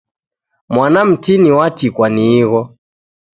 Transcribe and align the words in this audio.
Mwana 0.73 1.05
mtini 1.05 1.49
watikwa 1.57 2.09
ni 2.09 2.25
igho. 2.39 2.75